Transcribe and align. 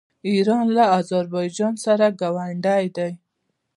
ایران 0.29 0.65
له 0.77 0.85
اذربایجان 0.99 1.73
سره 1.85 2.05
ګاونډی 2.21 2.85
دی. 2.95 3.11